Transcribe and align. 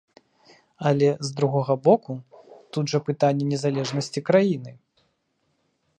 Але, 0.91 1.09
з 1.27 1.35
другога 1.41 1.73
боку, 1.87 2.11
тут 2.77 2.85
жа 2.95 2.99
пытанне 3.11 3.45
незалежнасці 3.53 4.19
краіны! 4.31 4.71